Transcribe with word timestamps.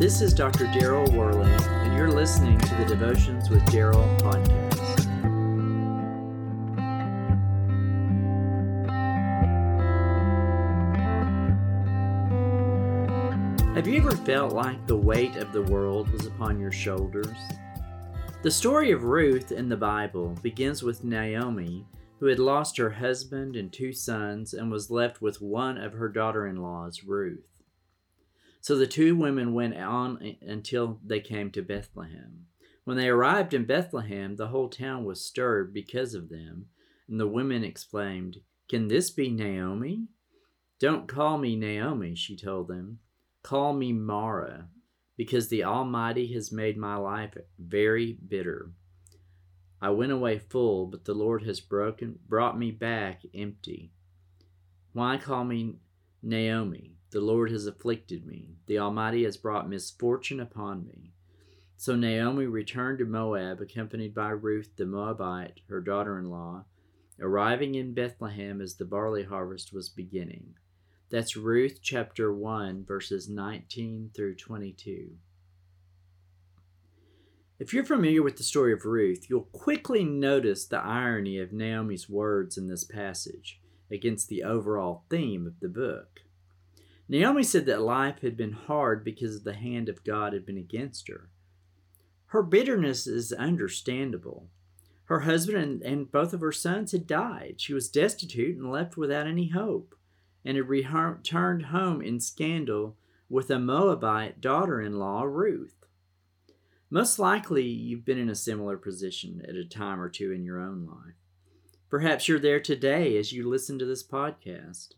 This 0.00 0.22
is 0.22 0.32
Dr. 0.32 0.64
Daryl 0.68 1.12
Worley, 1.12 1.52
and 1.68 1.94
you're 1.94 2.10
listening 2.10 2.56
to 2.58 2.74
the 2.76 2.86
Devotions 2.86 3.50
with 3.50 3.62
Daryl 3.66 4.18
podcast. 4.20 5.04
Have 13.74 13.86
you 13.86 13.98
ever 13.98 14.16
felt 14.16 14.54
like 14.54 14.86
the 14.86 14.96
weight 14.96 15.36
of 15.36 15.52
the 15.52 15.64
world 15.64 16.08
was 16.08 16.24
upon 16.24 16.58
your 16.58 16.72
shoulders? 16.72 17.36
The 18.42 18.50
story 18.50 18.92
of 18.92 19.04
Ruth 19.04 19.52
in 19.52 19.68
the 19.68 19.76
Bible 19.76 20.34
begins 20.40 20.82
with 20.82 21.04
Naomi, 21.04 21.84
who 22.20 22.24
had 22.24 22.38
lost 22.38 22.78
her 22.78 22.88
husband 22.88 23.54
and 23.54 23.70
two 23.70 23.92
sons 23.92 24.54
and 24.54 24.72
was 24.72 24.90
left 24.90 25.20
with 25.20 25.42
one 25.42 25.76
of 25.76 25.92
her 25.92 26.08
daughter 26.08 26.46
in 26.46 26.56
laws, 26.56 27.04
Ruth. 27.04 27.49
So 28.60 28.76
the 28.76 28.86
two 28.86 29.16
women 29.16 29.54
went 29.54 29.76
on 29.76 30.36
until 30.42 31.00
they 31.04 31.20
came 31.20 31.50
to 31.52 31.62
Bethlehem. 31.62 32.46
When 32.84 32.96
they 32.96 33.08
arrived 33.08 33.54
in 33.54 33.64
Bethlehem, 33.64 34.36
the 34.36 34.48
whole 34.48 34.68
town 34.68 35.04
was 35.04 35.24
stirred 35.24 35.72
because 35.72 36.14
of 36.14 36.28
them, 36.28 36.66
and 37.08 37.18
the 37.18 37.28
women 37.28 37.64
exclaimed, 37.64 38.38
Can 38.68 38.88
this 38.88 39.10
be 39.10 39.30
Naomi? 39.30 40.08
Don't 40.78 41.08
call 41.08 41.38
me 41.38 41.56
Naomi, 41.56 42.14
she 42.14 42.36
told 42.36 42.68
them. 42.68 42.98
Call 43.42 43.72
me 43.72 43.92
Mara, 43.92 44.68
because 45.16 45.48
the 45.48 45.64
Almighty 45.64 46.32
has 46.34 46.52
made 46.52 46.76
my 46.76 46.96
life 46.96 47.36
very 47.58 48.18
bitter. 48.28 48.72
I 49.80 49.90
went 49.90 50.12
away 50.12 50.38
full, 50.38 50.86
but 50.86 51.04
the 51.06 51.14
Lord 51.14 51.44
has 51.44 51.60
broken 51.60 52.18
brought 52.28 52.58
me 52.58 52.70
back 52.70 53.22
empty. 53.34 53.92
Why 54.92 55.16
call 55.16 55.44
me 55.44 55.76
Naomi? 56.22 56.96
The 57.10 57.20
Lord 57.20 57.50
has 57.50 57.66
afflicted 57.66 58.24
me. 58.24 58.56
The 58.66 58.78
Almighty 58.78 59.24
has 59.24 59.36
brought 59.36 59.68
misfortune 59.68 60.38
upon 60.38 60.86
me. 60.86 61.12
So 61.76 61.96
Naomi 61.96 62.46
returned 62.46 62.98
to 62.98 63.04
Moab, 63.04 63.60
accompanied 63.60 64.14
by 64.14 64.30
Ruth 64.30 64.70
the 64.76 64.86
Moabite, 64.86 65.60
her 65.68 65.80
daughter 65.80 66.18
in 66.18 66.30
law, 66.30 66.66
arriving 67.18 67.74
in 67.74 67.94
Bethlehem 67.94 68.60
as 68.60 68.76
the 68.76 68.84
barley 68.84 69.24
harvest 69.24 69.72
was 69.72 69.88
beginning. 69.88 70.54
That's 71.10 71.36
Ruth 71.36 71.80
chapter 71.82 72.32
1, 72.32 72.84
verses 72.84 73.28
19 73.28 74.10
through 74.14 74.36
22. 74.36 75.16
If 77.58 77.74
you're 77.74 77.84
familiar 77.84 78.22
with 78.22 78.36
the 78.36 78.44
story 78.44 78.72
of 78.72 78.84
Ruth, 78.84 79.28
you'll 79.28 79.48
quickly 79.52 80.04
notice 80.04 80.66
the 80.66 80.78
irony 80.78 81.38
of 81.38 81.52
Naomi's 81.52 82.08
words 82.08 82.56
in 82.56 82.68
this 82.68 82.84
passage 82.84 83.60
against 83.90 84.28
the 84.28 84.44
overall 84.44 85.04
theme 85.10 85.46
of 85.46 85.58
the 85.60 85.68
book. 85.68 86.20
Naomi 87.10 87.42
said 87.42 87.66
that 87.66 87.82
life 87.82 88.20
had 88.22 88.36
been 88.36 88.52
hard 88.52 89.02
because 89.02 89.42
the 89.42 89.54
hand 89.54 89.88
of 89.88 90.04
God 90.04 90.32
had 90.32 90.46
been 90.46 90.56
against 90.56 91.08
her. 91.08 91.28
Her 92.26 92.40
bitterness 92.40 93.08
is 93.08 93.32
understandable. 93.32 94.46
Her 95.06 95.20
husband 95.20 95.82
and, 95.82 96.08
both 96.08 96.32
of 96.32 96.40
her 96.40 96.52
sons 96.52 96.92
had 96.92 97.08
died. 97.08 97.56
She 97.58 97.74
was 97.74 97.88
destitute 97.88 98.56
and 98.56 98.70
left 98.70 98.96
without 98.96 99.26
any 99.26 99.48
hope, 99.48 99.96
and 100.44 100.56
had 100.56 100.68
returned 100.68 101.66
home 101.66 102.00
in 102.00 102.20
scandal 102.20 102.96
with 103.28 103.50
a 103.50 103.58
Moabite 103.58 104.40
daughter 104.40 104.80
in 104.80 105.00
law, 105.00 105.24
Ruth. 105.24 105.84
Most 106.90 107.18
likely, 107.18 107.66
you've 107.66 108.04
been 108.04 108.18
in 108.18 108.30
a 108.30 108.36
similar 108.36 108.76
position 108.76 109.44
at 109.48 109.56
a 109.56 109.64
time 109.64 110.00
or 110.00 110.08
two 110.08 110.30
in 110.30 110.44
your 110.44 110.60
own 110.60 110.86
life. 110.86 111.16
Perhaps 111.88 112.28
you're 112.28 112.38
there 112.38 112.60
today 112.60 113.16
as 113.16 113.32
you 113.32 113.48
listen 113.48 113.80
to 113.80 113.84
this 113.84 114.06
podcast. 114.06 114.90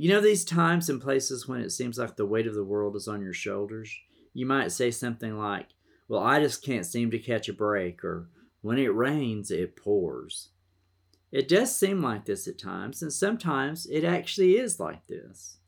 You 0.00 0.10
know, 0.10 0.20
these 0.20 0.44
times 0.44 0.88
and 0.88 1.02
places 1.02 1.48
when 1.48 1.60
it 1.60 1.70
seems 1.70 1.98
like 1.98 2.14
the 2.14 2.24
weight 2.24 2.46
of 2.46 2.54
the 2.54 2.62
world 2.62 2.94
is 2.94 3.08
on 3.08 3.20
your 3.20 3.32
shoulders, 3.32 3.92
you 4.32 4.46
might 4.46 4.70
say 4.70 4.92
something 4.92 5.36
like, 5.36 5.70
Well, 6.06 6.22
I 6.22 6.38
just 6.38 6.62
can't 6.62 6.86
seem 6.86 7.10
to 7.10 7.18
catch 7.18 7.48
a 7.48 7.52
break, 7.52 8.04
or 8.04 8.30
When 8.60 8.78
it 8.78 8.94
rains, 8.94 9.50
it 9.50 9.74
pours. 9.74 10.50
It 11.32 11.48
does 11.48 11.74
seem 11.74 12.00
like 12.00 12.26
this 12.26 12.46
at 12.46 12.60
times, 12.60 13.02
and 13.02 13.12
sometimes 13.12 13.86
it 13.86 14.04
actually 14.04 14.56
is 14.56 14.78
like 14.78 15.04
this. 15.08 15.58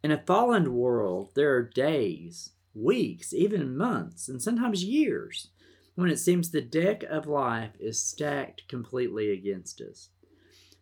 In 0.00 0.12
a 0.12 0.22
fallen 0.24 0.72
world, 0.72 1.32
there 1.34 1.52
are 1.56 1.64
days, 1.64 2.52
weeks, 2.72 3.34
even 3.34 3.76
months, 3.76 4.28
and 4.28 4.40
sometimes 4.40 4.84
years 4.84 5.48
when 5.96 6.08
it 6.08 6.20
seems 6.20 6.52
the 6.52 6.62
deck 6.62 7.02
of 7.02 7.26
life 7.26 7.72
is 7.80 8.00
stacked 8.00 8.68
completely 8.68 9.32
against 9.32 9.80
us. 9.80 10.10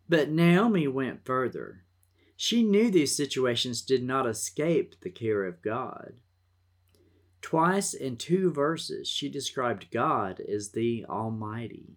But 0.06 0.28
Naomi 0.28 0.86
went 0.86 1.24
further. 1.24 1.84
She 2.36 2.62
knew 2.62 2.90
these 2.90 3.16
situations 3.16 3.82
did 3.82 4.02
not 4.02 4.26
escape 4.26 5.00
the 5.00 5.10
care 5.10 5.44
of 5.44 5.62
God. 5.62 6.14
Twice 7.40 7.94
in 7.94 8.16
two 8.16 8.50
verses, 8.50 9.06
she 9.06 9.28
described 9.28 9.90
God 9.90 10.40
as 10.40 10.70
the 10.70 11.04
Almighty. 11.08 11.96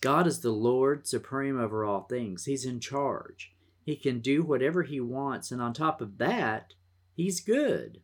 God 0.00 0.26
is 0.26 0.40
the 0.40 0.52
Lord 0.52 1.06
supreme 1.06 1.58
over 1.58 1.84
all 1.84 2.02
things. 2.02 2.44
He's 2.44 2.66
in 2.66 2.80
charge. 2.80 3.54
He 3.82 3.96
can 3.96 4.20
do 4.20 4.42
whatever 4.42 4.82
he 4.82 5.00
wants, 5.00 5.50
and 5.50 5.60
on 5.60 5.72
top 5.72 6.00
of 6.00 6.18
that, 6.18 6.74
he's 7.14 7.40
good. 7.40 8.00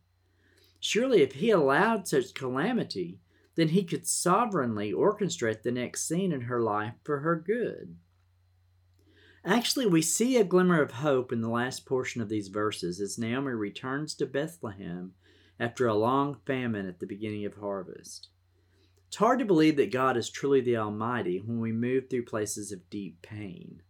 Surely, 0.79 1.21
if 1.21 1.33
he 1.33 1.51
allowed 1.51 2.07
such 2.07 2.33
calamity, 2.33 3.19
then 3.55 3.69
he 3.69 3.83
could 3.83 4.07
sovereignly 4.07 4.91
orchestrate 4.91 5.61
the 5.61 5.71
next 5.71 6.07
scene 6.07 6.31
in 6.31 6.41
her 6.41 6.61
life 6.61 6.95
for 7.03 7.19
her 7.19 7.35
good. 7.35 7.95
Actually, 9.43 9.87
we 9.87 10.01
see 10.01 10.37
a 10.37 10.43
glimmer 10.43 10.81
of 10.81 10.91
hope 10.91 11.31
in 11.31 11.41
the 11.41 11.49
last 11.49 11.85
portion 11.85 12.21
of 12.21 12.29
these 12.29 12.47
verses 12.47 13.01
as 13.01 13.17
Naomi 13.17 13.53
returns 13.53 14.13
to 14.15 14.27
Bethlehem 14.27 15.13
after 15.59 15.87
a 15.87 15.95
long 15.95 16.37
famine 16.45 16.87
at 16.87 16.99
the 16.99 17.07
beginning 17.07 17.45
of 17.45 17.55
harvest. 17.55 18.29
It's 19.07 19.17
hard 19.17 19.39
to 19.39 19.45
believe 19.45 19.77
that 19.77 19.91
God 19.91 20.15
is 20.15 20.29
truly 20.29 20.61
the 20.61 20.77
Almighty 20.77 21.39
when 21.39 21.59
we 21.59 21.71
move 21.71 22.09
through 22.09 22.25
places 22.25 22.71
of 22.71 22.89
deep 22.89 23.21
pain. 23.21 23.81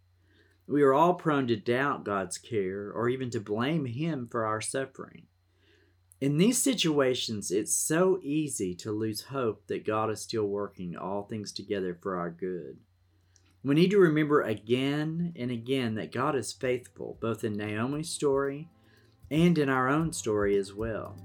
We 0.66 0.82
are 0.82 0.94
all 0.94 1.14
prone 1.14 1.46
to 1.48 1.56
doubt 1.56 2.04
God's 2.04 2.38
care 2.38 2.90
or 2.90 3.08
even 3.08 3.28
to 3.30 3.40
blame 3.40 3.84
Him 3.84 4.28
for 4.30 4.46
our 4.46 4.60
suffering. 4.60 5.26
In 6.20 6.38
these 6.38 6.58
situations, 6.58 7.50
it's 7.50 7.76
so 7.76 8.20
easy 8.22 8.74
to 8.76 8.90
lose 8.90 9.22
hope 9.22 9.66
that 9.66 9.84
God 9.84 10.10
is 10.10 10.22
still 10.22 10.46
working 10.46 10.96
all 10.96 11.24
things 11.24 11.52
together 11.52 11.98
for 12.00 12.16
our 12.16 12.30
good. 12.30 12.78
We 13.64 13.76
need 13.76 13.92
to 13.92 13.98
remember 13.98 14.42
again 14.42 15.34
and 15.36 15.52
again 15.52 15.94
that 15.94 16.10
God 16.10 16.34
is 16.34 16.52
faithful, 16.52 17.16
both 17.20 17.44
in 17.44 17.52
Naomi's 17.52 18.10
story 18.10 18.68
and 19.30 19.56
in 19.56 19.68
our 19.68 19.88
own 19.88 20.12
story 20.12 20.56
as 20.56 20.74
well. 20.74 21.16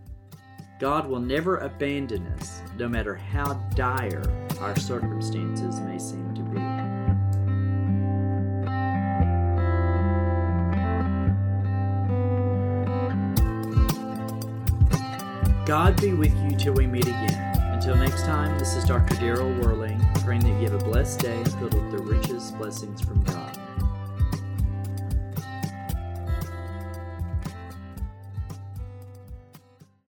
God 0.80 1.08
will 1.08 1.20
never 1.20 1.58
abandon 1.58 2.28
us, 2.28 2.62
no 2.78 2.88
matter 2.88 3.16
how 3.16 3.54
dire 3.74 4.22
our 4.62 4.78
circumstances 4.78 5.80
may 5.80 5.98
seem 5.98 6.36
to 6.36 6.44
be. 6.44 6.60
God 15.66 16.00
be 16.00 16.14
with 16.14 16.38
you 16.44 16.56
till 16.56 16.74
we 16.74 16.86
meet 16.86 17.08
again. 17.08 17.47
Until 17.78 17.96
next 17.96 18.24
time, 18.24 18.58
this 18.58 18.76
is 18.76 18.86
Dr. 18.86 19.14
Daryl 19.18 19.64
Worley, 19.64 19.96
praying 20.26 20.42
that 20.42 20.60
you 20.60 20.68
have 20.68 20.74
a 20.74 20.84
blessed 20.84 21.20
day 21.20 21.44
filled 21.44 21.76
with 21.76 21.92
the 21.92 22.00
richest 22.00 22.58
blessings 22.58 23.02
from 23.02 23.22
God. 23.22 23.56